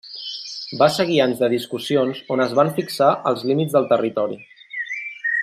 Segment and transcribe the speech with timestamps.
[0.77, 4.41] Van seguir anys de discussions on es van fixar els límits del territori.